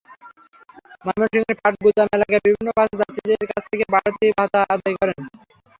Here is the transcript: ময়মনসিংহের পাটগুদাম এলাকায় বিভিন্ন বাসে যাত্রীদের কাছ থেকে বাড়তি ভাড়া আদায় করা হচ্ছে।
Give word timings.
ময়মনসিংহের 1.05 1.57
পাটগুদাম 1.61 2.07
এলাকায় 2.15 2.41
বিভিন্ন 2.45 2.69
বাসে 2.77 2.95
যাত্রীদের 3.01 3.49
কাছ 3.51 3.63
থেকে 3.71 3.85
বাড়তি 3.93 4.25
ভাড়া 4.37 4.59
আদায় 4.73 4.95
করা 4.99 5.11
হচ্ছে। 5.11 5.37